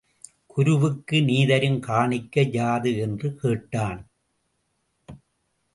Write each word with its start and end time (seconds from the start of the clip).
குருவுக்கு 0.45 1.23
நீ 1.23 1.45
தரும் 1.45 1.79
காணிக்கை 1.79 2.51
யாது? 2.51 2.97
என்று 2.97 3.35
கேட்டான். 3.35 4.01